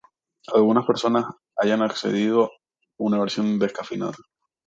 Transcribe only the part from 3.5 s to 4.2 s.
descafeinada